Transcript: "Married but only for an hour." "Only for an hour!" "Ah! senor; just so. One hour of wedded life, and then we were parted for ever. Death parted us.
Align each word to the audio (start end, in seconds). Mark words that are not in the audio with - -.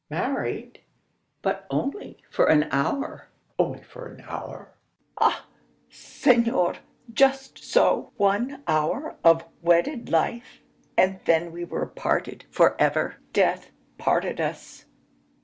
"Married 0.09 0.81
but 1.43 1.67
only 1.69 2.17
for 2.31 2.47
an 2.49 2.63
hour." 2.71 3.27
"Only 3.59 3.83
for 3.83 4.07
an 4.07 4.21
hour!" 4.21 4.73
"Ah! 5.19 5.45
senor; 5.91 6.77
just 7.13 7.59
so. 7.63 8.11
One 8.17 8.63
hour 8.65 9.17
of 9.23 9.45
wedded 9.61 10.09
life, 10.09 10.63
and 10.97 11.19
then 11.25 11.51
we 11.51 11.63
were 11.65 11.85
parted 11.85 12.45
for 12.49 12.75
ever. 12.81 13.17
Death 13.31 13.69
parted 13.99 14.41
us. 14.41 14.85